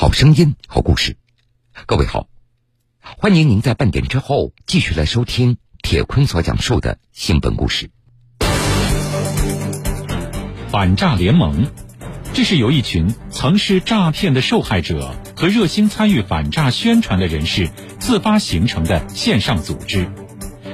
[0.00, 1.18] 好声音，好故事。
[1.84, 2.26] 各位好，
[3.02, 7.90] 欢迎您在半点之后继续来收听铁坤所讲述的新闻故事。
[10.70, 11.66] 反诈联盟，
[12.32, 20.10] 这是由一群曾是诈骗的受害者和热心参与反诈宣传的人士自发形成的线上组织。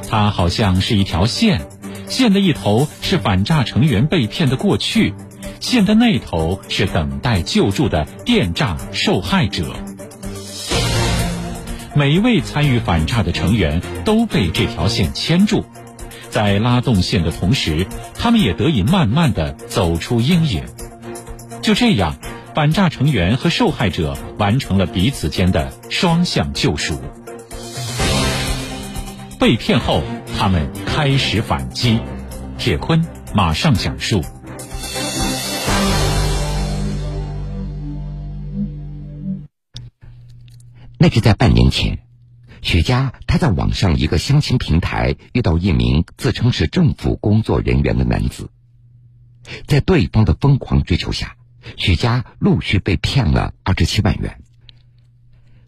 [0.08, 1.68] 它好像是一条线，
[2.08, 5.14] 线的一头是反诈成员被骗的过去。
[5.60, 9.74] 线的那头是等待救助的电诈受害者，
[11.94, 15.64] 每一位参与反诈的成员都被这条线牵住，
[16.30, 20.62] 在拉动线的同时，他们也得以慢慢的走出阴影。
[21.62, 22.16] 就这样，
[22.54, 27.00] 反诈成员和受害者完成了彼此间的双向救赎。
[29.40, 30.02] 被骗后，
[30.38, 31.98] 他们开始反击。
[32.58, 34.22] 铁坤马上讲述。
[41.06, 42.00] 那是在半年前，
[42.62, 48.50] 许佳他在网上一个相亲平台遇到一名自称是政府工作人员的男子，
[49.68, 51.36] 在对方的疯狂追求下，
[51.76, 54.42] 许佳陆续被骗了二十七万元。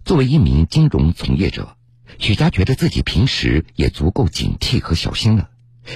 [0.04, 1.76] 作为一名金融从业者，
[2.18, 5.50] 许佳觉得自己平时也足够警惕和小心了，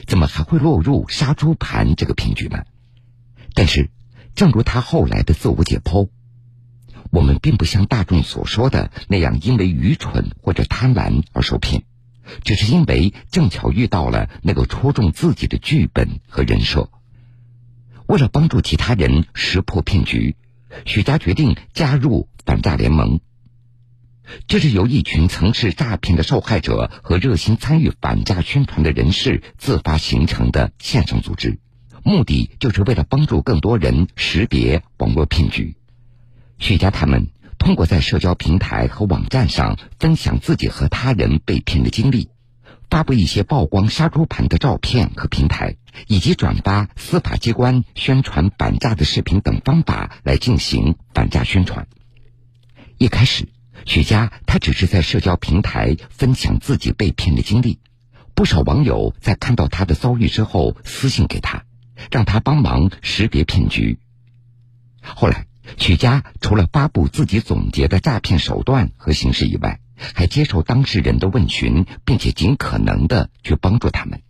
[0.07, 2.63] 怎么还会落入杀猪盘这个骗局呢？
[3.55, 3.91] 但是，
[4.37, 6.11] 正如他后来的自我解剖。
[7.13, 11.83] 我们并不像大众所说的那样，因为愚蠢或者贪婪而受骗，
[12.43, 16.89] 只是因为正巧遇到了那个戳中自己的剧本和人设。
[18.07, 20.37] 为了帮助其他人识破骗局，
[20.87, 23.21] 许佳决定加入反诈联盟。
[24.47, 31.59] 这是由一群曾是诈骗的受害者和热心参与反诈宣传的人士自发形成的线上组织，
[32.03, 35.77] 目的就是为了帮助更多人识别网络骗局。
[36.63, 37.27] 许佳他们
[37.59, 42.31] 通过在社交平台和网站上分享自己和他人被骗的经历，
[42.89, 45.75] 发布一些曝光杀猪盘的照片和平台，
[46.07, 51.89] 以及转发司法机关宣传反诈的视频等方法来进行反诈宣传。
[52.97, 53.49] 一开始，
[53.85, 57.81] 许佳他只是在社交平台分享自己被骗的经历，
[58.37, 61.65] 不少网友在看到他的遭遇之后私信给他，
[62.13, 63.99] 让他帮忙识别骗局。
[65.03, 65.47] 后来。
[65.77, 74.23] 曲佳除了发布自己总结的诈骗手段和形式以外，还接受当事人的问询，并且尽可能的去帮助他们。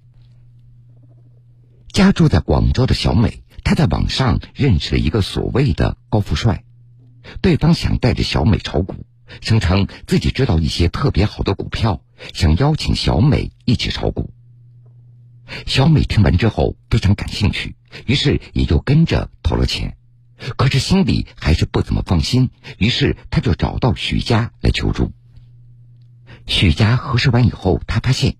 [1.88, 6.64] 家住在广州的小美，她在网上认识了一个所谓的高富帅，
[7.40, 9.06] 对方想带着小美炒股，
[9.40, 12.02] 声称自己知道一些特别好的股票，
[12.34, 14.32] 想邀请小美一起炒股。
[15.66, 17.76] 小美听完之后非常感兴趣，
[18.06, 19.96] 于是也就跟着投了钱。
[20.56, 25.12] 可是心里还是不怎么放心，于是他就找到许家来求助。
[26.46, 28.36] 许家核实完以后，他发现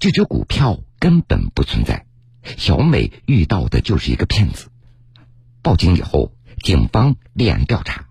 [0.00, 2.06] 这只股票根本不存在，
[2.56, 4.70] 小美遇到的就是一个骗子。
[5.62, 8.06] 报警以后，警方立案调查，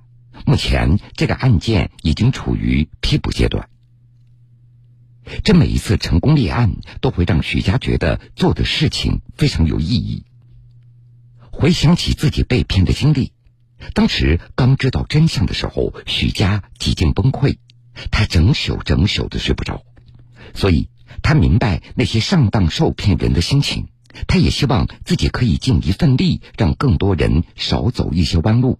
[0.45, 3.69] 目前这个案件已经处于批捕阶段。
[5.43, 10.23] 这每一次成功立案，都会让许家觉得做的事情非常有意义。
[11.57, 13.31] 回想起自己被骗的经历，
[13.93, 17.57] 当时刚知道真相的时候，许佳几近崩溃，
[18.11, 19.81] 他整宿整宿的睡不着，
[20.53, 20.89] 所以
[21.23, 23.87] 他明白那些上当受骗人的心情，
[24.27, 28.77] 他也希望自己可以尽一份力，让更多人少走一些弯路。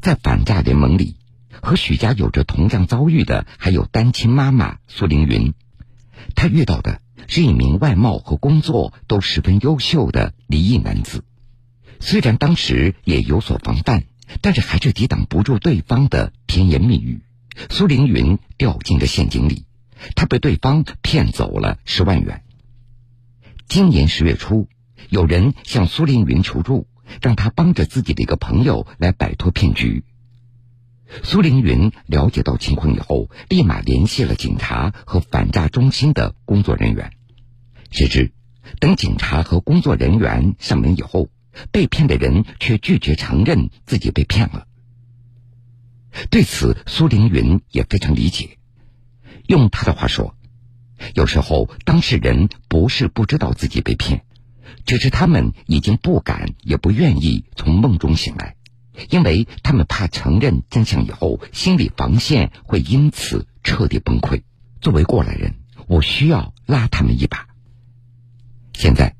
[0.00, 1.16] 在反诈联盟里，
[1.62, 5.54] 和许佳有着同样遭遇的还有单亲妈妈苏凌云，
[6.34, 11.24] 她遇到的是一名外貌和工作都十分优秀的离异男子。
[12.04, 14.02] 虽然当时也有所防范，
[14.40, 17.22] 但是还是抵挡不住对方的甜言蜜语。
[17.70, 19.66] 苏凌云掉进了陷阱里，
[20.16, 22.42] 他被对方骗走了十万元。
[23.68, 24.68] 今年十月初，
[25.10, 26.88] 有人向苏凌云求助，
[27.22, 30.04] 让他帮着自己的一个朋友来摆脱骗局。
[31.22, 37.12] 苏凌云了解到情况以后，立马联系了警察和反诈中心的工作人员。
[37.92, 38.32] 谁知，
[38.80, 41.28] 等警察和工作人员上门以后，
[41.70, 44.66] 被骗的人却拒绝承认自己被骗了。
[46.30, 48.58] 对此，苏凌云也非常理解。
[49.46, 50.36] 用他的话说，
[51.14, 54.24] 有时候当事人不是不知道自己被骗，
[54.84, 58.56] 只是他们已经不敢也不愿意从梦中醒来，
[59.10, 64.42] 因为他们怕承认真相以后，心理防线会因此彻底崩溃。
[64.80, 65.54] 作为过来人，
[65.86, 67.46] 我需要拉他们一把。
[68.74, 69.16] 现在。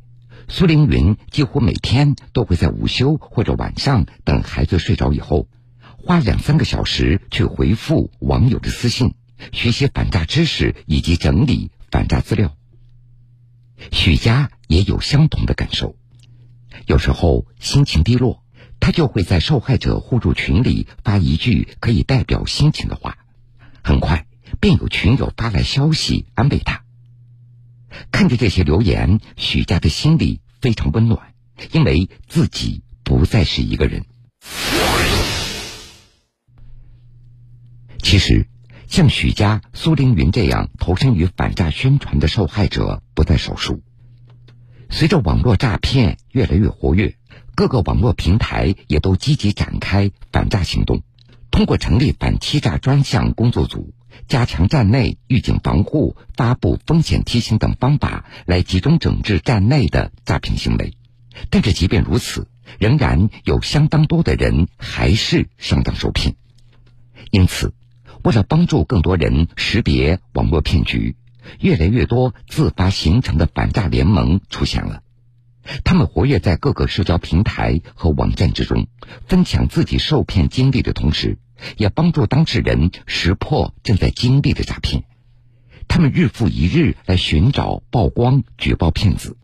[0.54, 5.49] 苏凌云几乎每天都会在午休或者晚上等孩子睡着以后，
[5.96, 9.14] 花两三个小时去回复网友的私信，
[9.52, 12.54] 学习反诈知识以及整理反诈资料。
[13.93, 15.96] 许佳也有相同的感受，
[16.84, 18.44] 有时候心情低落，
[18.78, 23.16] 他就会在受害者互助群里发一句可以代表心情的话，
[23.82, 24.26] 很快
[24.60, 26.82] 便有群友发来消息安慰他。
[28.10, 31.34] 看着这些留言，许佳的心里非常温暖，
[31.72, 34.04] 因为自己不再是一个人。
[37.98, 38.46] 其实，
[38.86, 43.82] 像许佳、苏凌云这样投身于反诈宣传的受害者不在少数。
[44.88, 47.16] 随着网络诈骗越来越活跃，
[47.56, 51.02] 各个网络平台也都积极展开反诈行动，
[51.50, 53.92] 通过成立反欺诈专项工作组。
[54.28, 60.94] 加强站内预警防护、发布风险提醒等方法，来集中整治站内的诈骗行为。
[61.50, 62.48] 但是，即便如此，
[62.78, 66.36] 仍然有相当多的人还是上当受骗。
[67.30, 67.72] 因此，
[68.22, 71.16] 为了帮助更多人识别网络骗局，
[71.58, 75.02] 越来越多自发形成的反诈联盟出现了。
[75.84, 78.88] 他们活跃在各个社交平台和网站之中，
[79.26, 81.38] 分享自己受骗经历的同时。
[81.76, 85.04] 也帮助当事人识破正在经历的诈骗，
[85.88, 89.36] 他们日复一日来寻找曝光、举报骗子，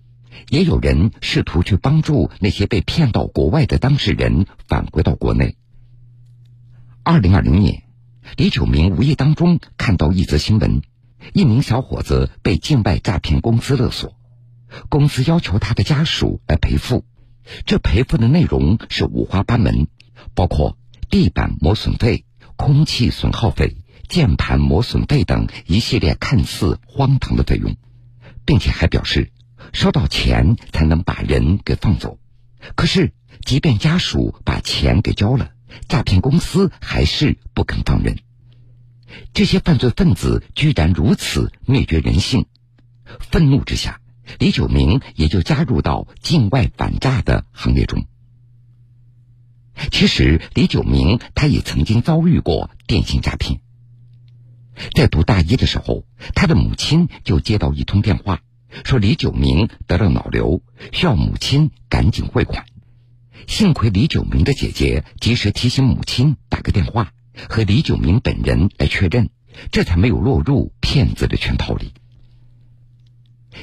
[0.49, 5.57] 也有人试图去帮助那些被骗到国外的当事人返回到国内。
[7.03, 7.83] 二零二零年，
[8.37, 10.83] 李九明无意当中看到一则新闻：
[11.33, 14.17] 一名小伙子被境外诈骗公司勒索，
[14.89, 17.05] 公司要求他的家属来赔付，
[17.67, 19.89] 这赔付的内容是五花八门，
[20.35, 20.78] 包括。
[21.11, 22.25] 地板磨损费、
[22.57, 23.77] 空气损耗费、
[24.09, 27.77] 键盘磨损费等一系列看似荒唐的费用，
[28.45, 29.33] 并且还表示
[29.73, 32.19] 收到钱才能把人给放走。
[32.75, 33.13] 可是，
[33.45, 35.51] 即便家属把钱给交了，
[35.89, 38.19] 诈骗公司还是不肯放人。
[39.33, 42.47] 这些犯罪分子居然如此灭绝人性！
[43.21, 44.01] 愤怒之下，
[44.39, 48.05] 李九明也就加入到境外反诈的行列中。
[49.91, 53.61] 其实，李九明他也曾经遭遇过电信诈骗。
[54.95, 56.05] 在读大一的时候，
[56.35, 58.41] 他的母亲就接到一通电话，
[58.85, 62.67] 说李九明得了脑瘤，需要母亲赶紧汇款。
[63.47, 67.13] 幸亏李九明的姐姐及时提醒母亲打个电话
[67.49, 69.31] 和李九明本人来确认，
[69.71, 71.93] 这才没有落入骗子的圈套里。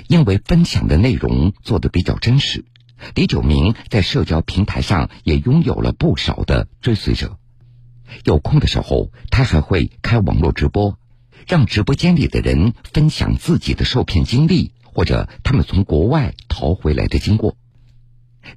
[0.07, 2.65] 因为分享的内容做的比较真实。
[3.13, 7.37] 李九明在社交平台上也拥有了不少的追随者，
[8.23, 10.97] 有空的时候，他还会开网络直播，
[11.47, 17.55] 让直播间里的人分享自己的受骗经历，或者他们从国外逃回来的经过。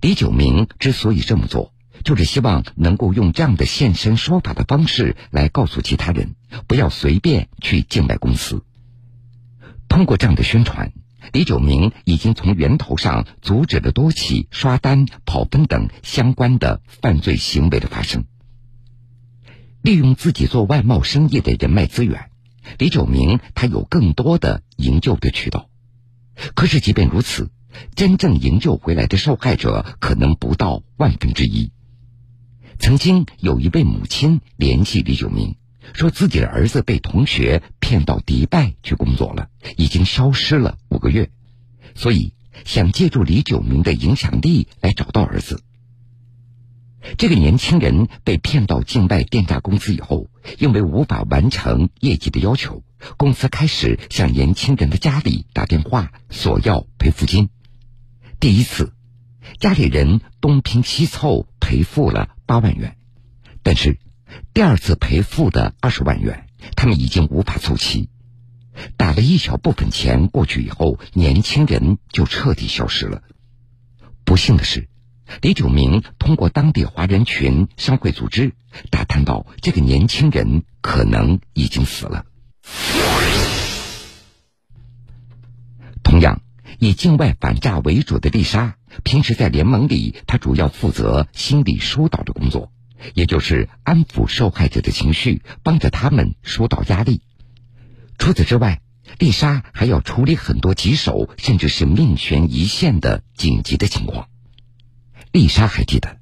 [0.01, 1.75] 李九明之所以这么做，
[2.05, 6.35] 就是希望能够用这样的现身说法的方式来告诉其他人，
[6.67, 8.65] 不要随便去境外公司。
[9.89, 10.93] 通过这样的宣传。
[11.33, 18.25] 李九明已经从源头上阻止了多起刷单、跑分等相关的犯罪行为的发生。
[19.83, 22.31] 利用自己做外贸生意的人脉资源，
[22.79, 25.69] 李九明他有更多的营救的渠道。
[26.55, 27.51] 可是，即便如此，
[27.95, 31.73] 真正营救回来的受害者可能不到万分之一。
[32.79, 35.57] 曾经有一位母亲联系李九明。
[35.95, 41.31] 说自己的儿子被同学骗到迪拜去工作了，已经消失了五个月，
[41.95, 42.35] 所以
[42.65, 45.63] 想借助李九明的影响力来找到儿子。
[47.17, 52.83] 这个年轻人被骗到境外电诈公司以后，因为无法完成业绩的要求，
[53.17, 57.49] 公司开始向年轻人的家里打电话索要赔付金。
[58.39, 58.93] 第一次，
[59.59, 62.97] 家里人东拼西凑赔付了八万元，
[63.63, 63.99] 但是。
[64.53, 68.09] 第二次赔付的二十万元，他们已经无法凑齐。
[68.97, 73.23] 打了一小部分钱过去以后，年轻人就彻底消失了。
[74.25, 74.89] 不幸的是，
[75.41, 78.53] 李九明通过当地华人群商会组织
[78.91, 82.25] 打探到，这个年轻人可能已经死了。
[86.05, 86.43] 同样，
[86.79, 92.71] 以境外反诈为主的丽莎，平时在联盟里，她主要负责心理疏导的工作。
[93.15, 97.23] 也就是安抚受害者的情绪，帮着他们疏导压力。
[98.19, 98.81] 除此之外，
[99.19, 104.29] 丽莎还要处理很多棘手甚至是命悬一线的紧急的情况。
[105.33, 106.19] 丽莎还记得，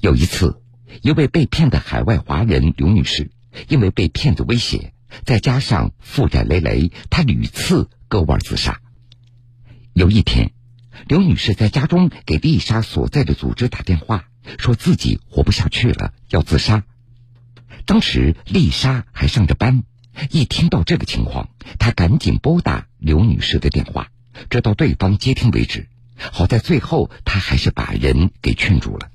[0.00, 0.62] 有一次，
[1.02, 3.30] 一位被骗的海外华人刘女士，
[3.68, 4.92] 因为被骗子威胁，
[5.24, 8.80] 再加上负债累累，她屡次割腕自杀。
[9.92, 10.52] 有一天，
[11.08, 14.29] 刘女士在家中给丽莎所在的组织打电话。
[14.58, 16.84] 说自己活不下去了，要自杀。
[17.86, 19.82] 当时丽莎还上着班，
[20.30, 24.10] 一听到这个情况，她赶紧拨打刘女士的电话，
[24.48, 25.88] 直到对方接听为止。
[26.16, 29.10] 好在最后，她还是把人给劝住了。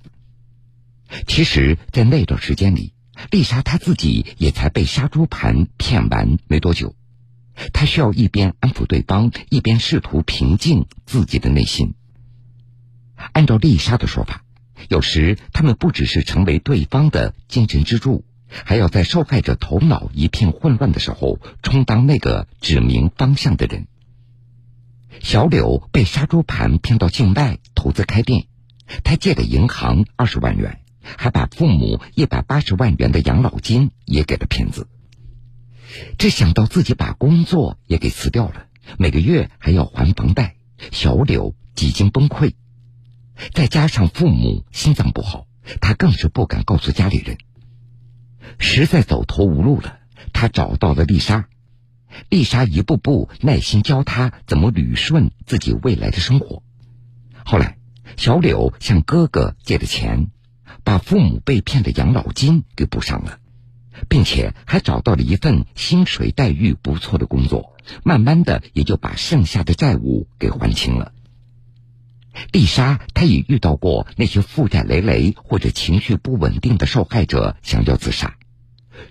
[1.28, 2.94] 其实，在那段时间里，
[3.30, 6.96] 丽莎她自己也才被杀猪盘骗完没多久，
[7.74, 11.94] 她需要一边安抚对方，一边试图平静自己的内心。
[13.34, 14.44] 按照丽莎的说法，
[14.90, 18.26] 有时他们不只是成为对方的精神支柱。
[18.48, 23.88] 还要在受害者头脑一片混乱的时候，充当那个指明方向的人。
[25.20, 28.46] 小柳被杀猪盘骗到境外投资开店，
[29.04, 34.88] 他借了银行二十万元，还把父母一百八十万元的养老金也给了骗子。
[36.18, 40.56] 这想到自己把工作也给辞掉了，每个月还要还房贷，
[40.92, 42.54] 小柳几经崩溃。
[43.54, 45.48] 再加上父母心脏不好，
[45.82, 47.38] 他更是不敢告诉家里人。
[48.60, 49.98] 实在走投无路了，
[50.34, 51.48] 他找到了丽莎。
[52.30, 56.64] 丽莎一步步耐心教他怎么捋顺自己未来的生活。
[57.44, 57.78] 后来，
[58.16, 60.30] 小柳向哥哥借的钱，
[60.84, 63.40] 把父母被骗的养老金给补上了，
[64.08, 67.76] 并且还找到了一份薪水待遇不错的工作。
[68.04, 71.12] 慢慢的，也就把剩下的债务给还清了。
[72.52, 78.36] 丽莎，她也遇到过那些负债累累或者情绪不稳定的受害者想要自杀，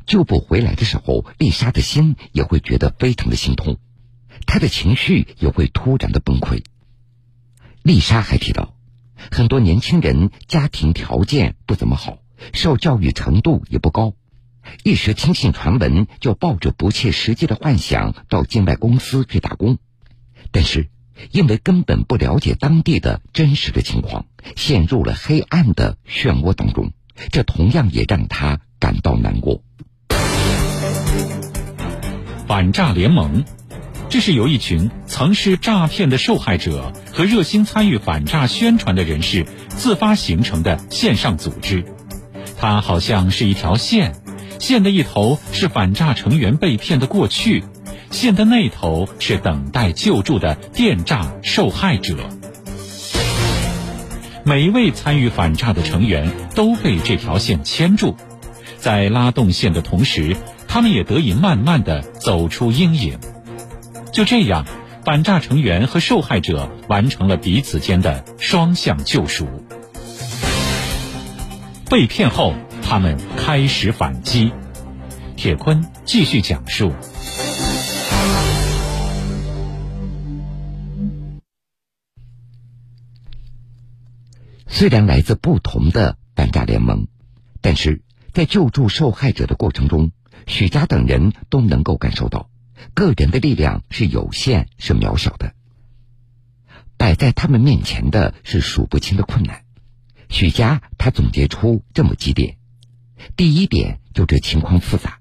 [0.06, 3.78] 救不回来的时候，丽莎的心也会觉得非常的心痛，
[4.46, 6.64] 她的情绪也会突然的崩溃。
[7.82, 8.76] 丽莎还提到，
[9.30, 12.18] 很多年轻人家庭条件不怎么好，
[12.52, 14.14] 受教育程度也不高，
[14.82, 19.78] 一时听信传闻就抱着不切实际的幻想到境外公司去打工，
[20.50, 20.90] 但是。
[21.30, 26.92] 因为根本不了解当地的真实的情况，陷入了黑暗的漩涡当中，
[27.30, 29.62] 这同样也让他感到难过。
[32.46, 33.44] 反诈联盟，
[34.10, 41.84] 这是由一群曾是诈骗的受害者和热心参与反诈宣传的人士自发形成的线上组织。
[42.58, 44.14] 它好像是一条线，
[44.60, 47.64] 线的一头是反诈成员被骗的过去。
[48.14, 52.16] 线的那头是等待救助的电诈受害者，
[54.44, 58.14] 每一位参与反诈的成员都被这条线牵住，
[58.78, 60.36] 在拉动线的同时，
[60.68, 63.18] 他们也得以慢慢的走出阴影。
[64.12, 64.64] 就这样，
[65.04, 69.48] 反诈成员和受害者完成了彼此间的双向救赎。
[71.90, 74.52] 被骗后，他们开始反击。
[75.36, 76.92] 铁坤继续讲述。
[84.76, 87.06] 虽然来自不同的反诈联盟，
[87.60, 88.02] 但是
[88.32, 90.10] 在救助受害者的过程中，
[90.48, 92.50] 许佳等人都能够感受到，
[92.92, 95.54] 个人的力量是有限、是渺小的。
[96.96, 99.62] 摆在他们面前的是数不清的困难。
[100.28, 102.56] 许佳他总结出这么几点：
[103.36, 105.20] 第一点，就这情况复杂，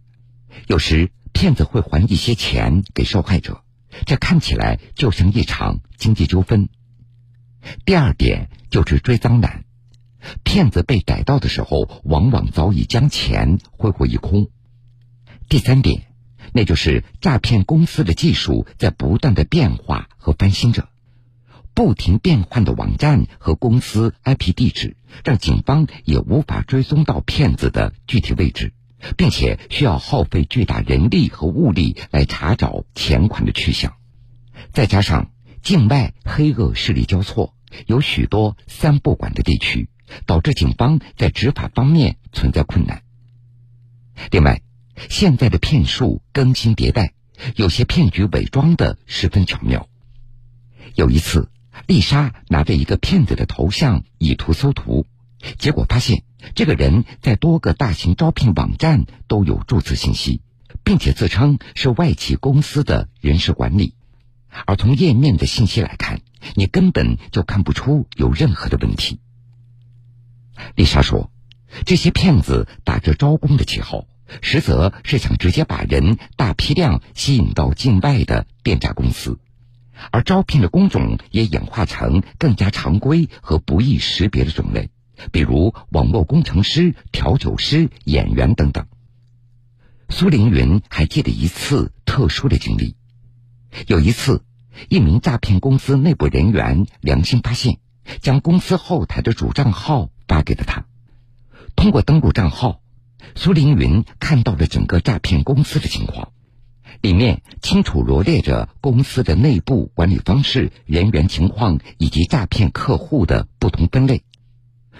[0.65, 3.63] 有时骗子会还一些钱给受害者，
[4.07, 6.69] 这看起来就像一场经济纠纷。
[7.85, 9.63] 第二点就是追赃难，
[10.43, 14.47] 骗子被逮到的时候，往往早已将钱挥霍一空。
[15.49, 16.03] 第三点，
[16.53, 20.89] 那就是诈骗公司的技术在不断的变化和翻新着，
[21.73, 28.73] 不停变换的网站和公司 IP 地址，让警方也无法追踪到骗子的具体位置，
[29.17, 33.93] 并且需要耗费巨大人力和物力来查找钱款的去向，
[34.71, 35.32] 再加上。
[35.63, 37.55] 境外黑恶势力交错，
[37.87, 39.87] 有许多三不管的地区，
[40.25, 43.01] 导致警方在执法方面存在困难。
[44.29, 44.61] 另外，
[45.09, 47.13] 现在的骗术更新迭代，
[47.55, 49.87] 有些骗局伪装的十分巧妙。
[50.95, 51.49] 有一次，
[51.87, 55.07] 丽莎拿着一个骗子的头像，以图搜图，
[55.57, 56.23] 结果发现
[56.55, 60.41] 这个人在多个大型招聘网站都有注册信息，
[60.83, 63.95] 并且自称是外企公司的人事管理。
[64.65, 66.21] 而从页面的信息来看，
[66.55, 69.19] 你根本就看不出有任何的问题。
[70.75, 71.31] 丽莎说
[71.85, 74.05] ：“这些骗子打着招工的旗号，
[74.41, 79.39] 实则是想直接把人大批量吸引到境外的电诈公司，
[80.11, 84.91] 而招聘的工种也演化成更加常规和不易识别的种类，
[85.31, 88.85] 比如网络工程师、调酒师、演员等等。”
[90.09, 92.95] 苏凌云还记得一次特殊的经历。
[93.87, 94.43] 有一次，
[94.89, 97.79] 一名诈骗公司内部人员良心发现，
[98.21, 100.85] 将公司后台的主账号发给了他。
[101.75, 102.81] 通过登录账号，
[103.35, 106.31] 苏凌云看到了整个诈骗公司的情况，
[107.01, 114.23] 里面清楚罗列着公司的内部管理方式、人员情况以及诈骗客户的不同分类。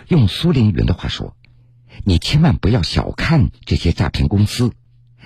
[0.08, 1.36] 用苏凌云的话说
[2.04, 4.74] ：“你千万不要小看这些诈骗公司，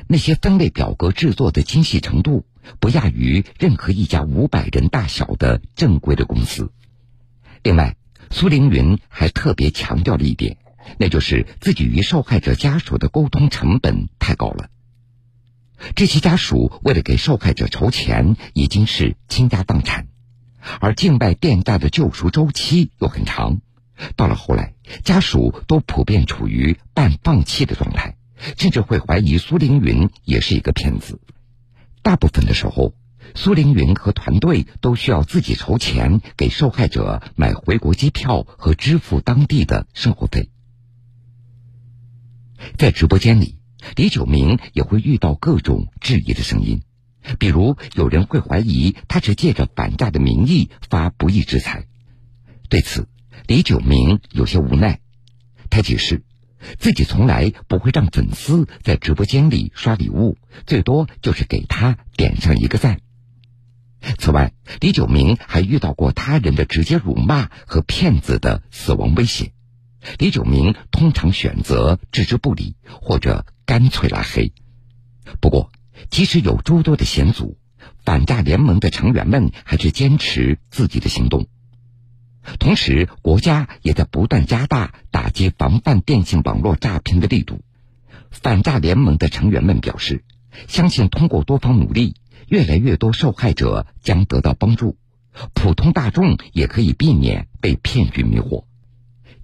[0.08, 2.46] 那些分类表格制作的精细程度，
[2.80, 6.72] 不亚于任何一家五百人大小的正规的公司。”
[7.64, 7.96] 另外，
[8.30, 10.58] 苏凌云还特别强调了一点。
[11.00, 14.70] 那就是自己与受害者家属的沟通成本太高了。
[15.96, 20.08] 这些家属为了给受害者筹钱，已经是倾家荡产，
[20.80, 23.60] 而境外电诈的救赎周期又很长。
[24.16, 28.16] 到了后来，家属都普遍处于半放弃的状态，
[28.58, 31.20] 甚至会怀疑苏凌云也是一个骗子。
[32.08, 32.94] 大部分的时候，
[33.36, 40.50] 苏凌云和团队都需要自己筹钱给受害者买回国机票和支付当地的生活费。
[42.78, 43.58] 在直播间里，
[43.98, 46.82] 李九明也会遇到各种质疑的声音，
[47.40, 51.88] 比如有人会怀疑他是借着反诈的名义发不义之财。
[52.70, 53.10] 对此，
[53.48, 55.02] 李九明有些无奈，
[55.70, 56.24] 他解释
[56.80, 63.00] 自己从来不会让粉丝在直播间里刷礼物，最多就是给他点上一个赞。
[64.20, 69.52] 此外，李九明还遇到过他人的直接辱骂和骗子的死亡威胁。
[70.20, 74.54] 李九明通常选择置之不理，或者干脆拉黑。
[75.42, 75.72] 不过，
[76.10, 77.58] 即使有诸多的险阻，
[78.06, 81.48] 反诈联盟的成员们还是坚持自己的行动。
[82.60, 87.60] 同时，国家也在不断加大打击防范电信网络诈骗的力度。
[88.32, 90.24] 反诈联盟的成员们表示，
[90.68, 92.16] 相信通过多方努力，
[92.48, 94.98] 越来越多受害者将得到帮助，
[95.54, 98.63] 普通大众也可以避免被骗局迷惑。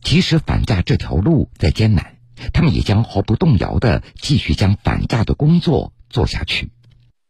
[0.01, 2.17] 即使反诈这条路再艰难，
[2.51, 6.71] 他们也将毫不动摇的继续将反诈的工作做下去。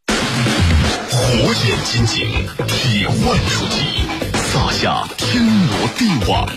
[0.08, 2.28] 火眼金睛，
[2.68, 3.16] 铁腕
[3.48, 6.48] 出击，撒下天罗地网，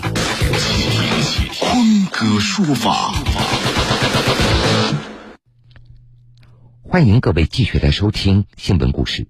[0.59, 3.11] 倾听坤哥说法。
[6.83, 9.27] 欢迎各位继续来收听新闻故事。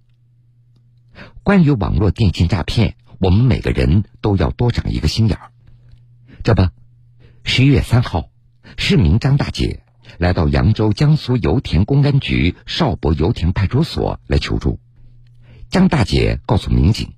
[1.44, 5.52] 关于网络电信诈骗，我们每个人都要多长一个心眼儿。
[6.44, 6.68] 这不，
[7.46, 8.32] 十一月三号，
[8.76, 9.82] 市民张大姐
[10.18, 14.82] 来到扬州江苏油田公安局邵博油田派出所来求助。
[15.70, 17.14] 张大姐告诉民警，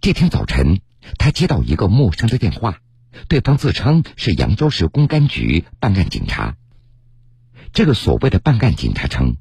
[0.00, 0.80] 这天早晨
[1.18, 2.80] 她接到一个陌生的电话，
[3.28, 6.56] 对方自称是扬州市公安局办案警察。
[7.72, 9.36] 这个所谓的办案警察称，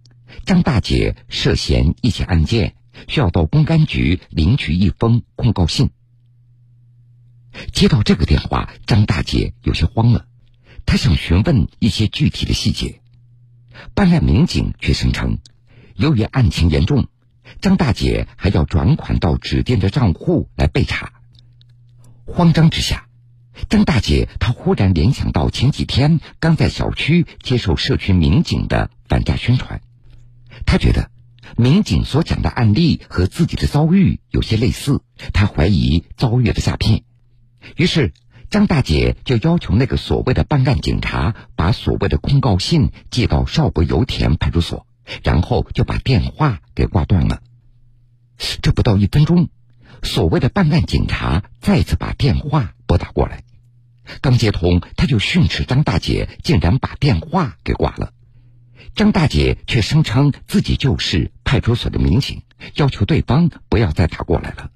[0.46, 2.76] 张大姐涉嫌一起案件，
[3.08, 5.92] 需要到公安局领取一封控告信。
[7.72, 10.26] 接到这个电话，张大姐有些慌了，
[10.86, 13.02] 她想询问一些具体的细节。
[13.94, 15.38] 办案民警却声称，
[15.96, 17.08] 由于案情严重，
[17.62, 21.14] 张大姐还要转款到指定的账户来备查。
[22.26, 23.08] 慌张之下，
[23.70, 29.82] 张大姐她忽然联想到前几天刚在小区接受社区民警的反诈宣传，
[30.66, 31.10] 她觉得
[31.56, 35.02] 民警所讲的案例和自己的遭遇有些类似，
[35.34, 37.04] 她怀疑遭遇了诈骗。
[37.76, 38.14] 于是，
[38.50, 44.86] 张大姐就要求那个所谓的办案警察把所谓的控告信寄到邵博油田派出所，
[45.24, 47.42] 然后就把电话给挂断了。
[48.62, 49.50] 这不到一分钟，
[50.04, 53.44] 所谓的办案警察再次把电话拨打过来，
[54.22, 58.14] 刚接通，他就训斥张大姐竟然把电话给挂了。
[58.94, 62.44] 张大姐却声称自己就是派出所的民警，
[62.76, 64.70] 要求对方不要再打过来了。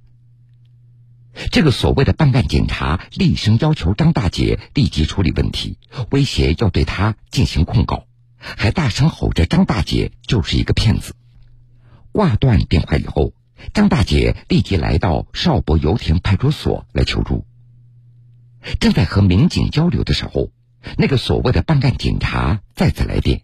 [1.51, 5.77] 这个所谓的办案警察厉声要求张大姐立即处理问题，
[6.09, 8.07] 威胁要对她进行控告，
[8.39, 11.13] 还大声吼着张大姐就是一个骗子。
[12.12, 13.34] 挂断电话以后，
[13.74, 17.45] 张大姐立即来到邵博油田派出所来求助。
[18.80, 20.52] 正在和民警交流的时候，
[20.97, 23.43] 那个所谓的办案警察再次来电，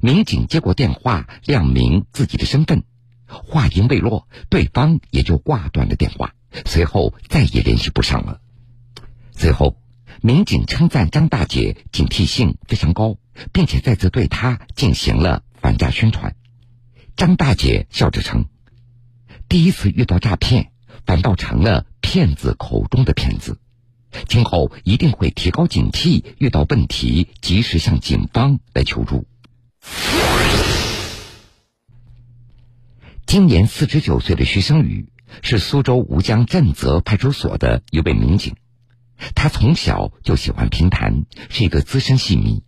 [0.00, 2.82] 民警接过电话，亮明自己的身份，
[3.26, 6.34] 话音未落，对方也就挂断了电话。
[6.66, 8.40] 随后再也联系不上了。
[9.34, 9.78] 随后，
[10.20, 13.16] 民警称赞张大姐警惕性非常高，
[13.52, 16.36] 并且再次对她进行了反诈宣传。
[17.16, 18.46] 张大姐笑着称
[19.48, 20.72] ：“第一次遇到诈骗，
[21.06, 23.58] 反倒成了骗子口中的骗子。
[24.28, 29.26] 今后一定会提高警惕，遇到问题及时向警方来求助。”
[33.26, 35.08] 今年四十九岁的徐生宇。
[35.40, 38.54] 是苏州吴江镇泽派出所的一位民警，
[39.34, 42.62] 他从小就喜欢评弹，是一个资深戏迷。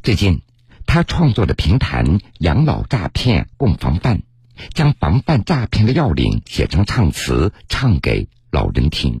[0.00, 0.42] 最近，
[0.86, 2.04] 他创作的评弹
[2.38, 4.18] 《养老诈骗共防范》，
[4.74, 9.20] 将防范诈骗的要领写成唱词，唱给老人听。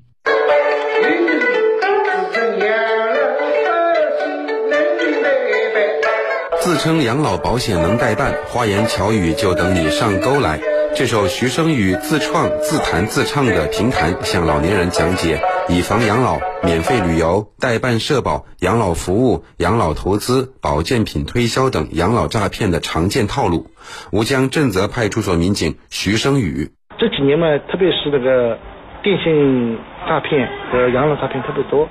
[6.60, 10.60] 自称养老保险能代办，花言巧语就等你上钩来。
[10.94, 23.68] 这首徐生宇自创、自弹自唱的评弹，向老年人讲解以房养老、免费旅游、代办社保、养老服务、养老投资、保健品推销等养老诈骗的常见套路。
[24.12, 28.58] 吴江正泽派出所民警徐生宇，这几年嘛，特别是那个
[29.02, 31.88] 电信诈骗和养老诈骗特别多，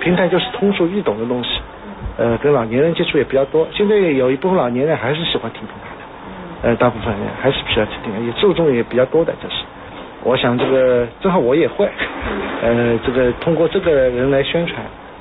[0.00, 1.48] 平台就是通俗易懂的东西，
[2.18, 3.66] 呃，跟老年人接触也比较多。
[3.76, 5.93] 现在有一部分老年人还是喜欢听平台。
[6.62, 9.54] 呃，大部分人还是比较吃定，也受众也比较多的，这是。
[10.22, 11.86] 我想这个正好我也会，
[12.62, 14.80] 呃，这个通过这个人来宣传，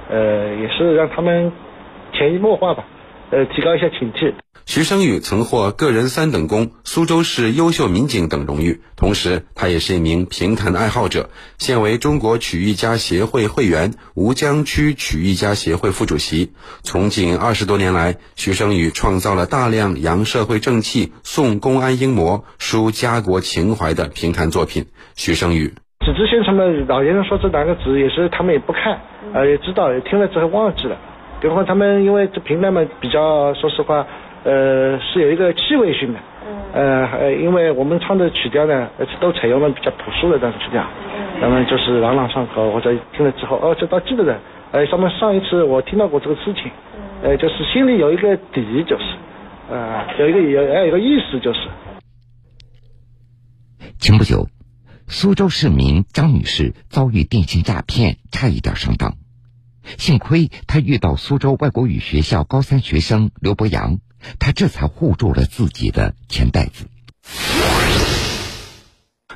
[0.10, 1.52] 呃，也是让他们
[2.14, 2.84] 潜移默化吧，
[3.34, 4.32] 呃，提高一下警惕。
[4.66, 16.54] 徐生宇曾获个人三等功、苏州市优秀民警等荣誉，同时他也是一名评弹爱好者，现为中国曲艺家协会会员、吴江区曲艺家协会副主席。
[16.84, 24.86] 从警二十多年来，徐生宇创造了大量扬社会正气、颂公安英模、抒家国情怀的评弹作品。
[25.16, 25.74] 徐生宇，
[26.06, 29.02] 纸质宣传嘛，老年人说这两个字也是他们也不看，
[29.34, 30.96] 呃，也知道，也听了之后忘记了。
[31.44, 34.08] 比方说他们因为这评弹嘛比较，说实话。
[34.46, 36.20] 呃，是有一个趣味性的，
[36.74, 38.90] 呃，呃，因为我们唱的曲调呢，
[39.22, 40.86] 都采用了比较朴素的这种曲调，
[41.40, 44.38] 那么就是朗朗上口，或者听了之后，哦，这倒记得的，
[44.74, 46.70] 呃，上面上一次我听到过这个事情，
[47.24, 49.04] 呃，就是心里有一个底，就是，
[49.70, 51.60] 呃，有一个有要有个意思，就是。
[53.98, 54.48] 前不久，
[55.08, 59.14] 苏州市民张女士遭遇电信诈骗，差一点上当，
[59.98, 64.00] 幸亏他遇到苏州外国语学校高三学生刘博洋。
[64.40, 66.88] 他这才护住了自己的钱袋子。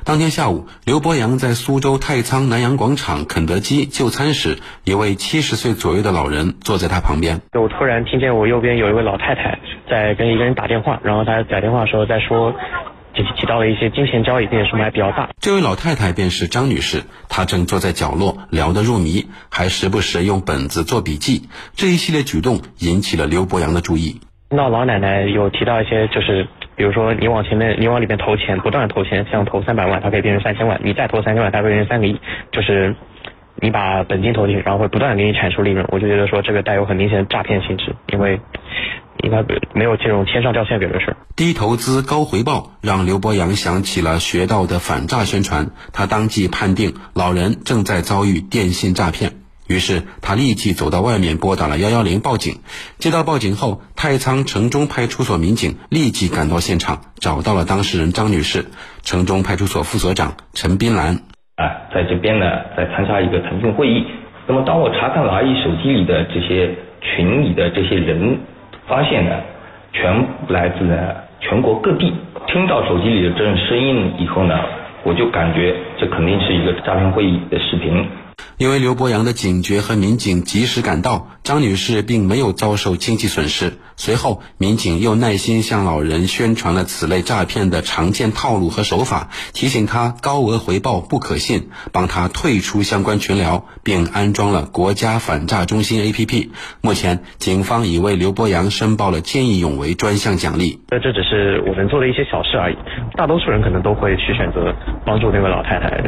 [0.04, 7.42] 当天下午，刘博洋在苏州太仓南洋广场肯德基就餐时，一位七十岁左右的老人坐在他旁边。
[7.52, 9.58] 我突然听见我右边有一位老太太
[9.90, 12.54] 在跟一个人打电话，然后他打电话的时候在说，
[13.22, 15.30] 提提到了一些金钱交易，并且数目还比较大。
[15.40, 21.48] 这位老太太便是张女士，她正坐在角落聊得入迷，还时不时用本子做笔记。
[21.74, 24.20] 这一系列举动引起了刘博洋的注意。
[24.50, 32.18] 那老奶奶有提到一些，就是比如说你往前面，你往里面投钱，不断的投钱，像投三百万，它可以变成三千万；你再投三千万，它会变成三个亿。
[32.50, 32.96] 就是
[33.60, 35.84] 你把本金投进去，然后会不断的给你产出利润。
[35.90, 38.40] 我就觉得说这个带有很明显的诈骗性质，因为
[39.24, 39.42] 应该
[39.74, 41.16] 没有这种天上掉馅饼的事。
[41.36, 49.32] 低投资高回报，让刘博洋想起了学到的反诈宣传，他当即判定老人正在遭遇电信诈骗。
[49.68, 52.60] 于是他立即走到外面拨打了幺幺零报警。
[52.96, 58.64] 接到报警后，太仓城中派出所民警立即赶到现场，找到了当事人张女士。
[59.02, 61.16] 城中派出所副所长陈斌兰
[61.56, 64.06] 啊，在这边呢，在参加一个腾讯会议。
[64.46, 68.40] 那么，当我查看了阿姨手机里的这些群里的这些人，
[68.88, 69.36] 发现呢，
[69.92, 70.96] 全来自呢
[71.40, 72.12] 全国各地。
[72.46, 74.58] 听到手机里的这种声音以后呢，
[75.04, 78.06] 我就感觉这肯定是一个诈骗会议的视频。
[78.58, 83.74] 因为刘博洋的警觉和民警及时赶到，张女士并没有遭受经济损失。
[83.94, 96.50] 随后，民警又耐心向老人宣传了此类诈骗的常见套路和手法，提醒他高额回报不可信，帮他退出相关群聊，并安装了国家反诈中心 APP。
[96.80, 100.80] 目前，警方已为刘博洋申报了见义勇为专项奖励。
[100.90, 102.76] 那这只是我能做的一些小事而已，
[103.16, 104.74] 大多数人可能都会去选择
[105.06, 106.07] 帮助那位老太太。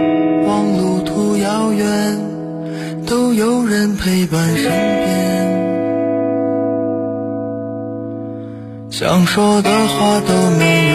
[3.05, 4.71] 都有人陪伴身边，
[8.89, 10.90] 想说的话都没有。